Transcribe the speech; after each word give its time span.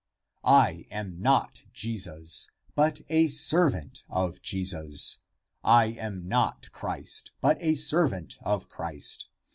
1 0.41 0.65
60. 0.77 0.91
"I 0.91 0.95
am 0.95 1.21
not 1.21 1.63
Jesus, 1.73 2.47
but 2.73 3.01
a 3.09 3.27
servant 3.27 4.03
of 4.09 4.41
Jesus. 4.41 5.19
I 5.63 5.85
am 5.89 6.27
not 6.27 6.71
Christ, 6.71 7.33
but 7.39 7.59
a 7.61 7.75
servant 7.75 8.39
of 8.41 8.67
Christ. 8.67 9.27